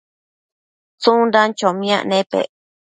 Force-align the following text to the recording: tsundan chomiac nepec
tsundan 1.01 1.49
chomiac 1.57 2.03
nepec 2.09 2.47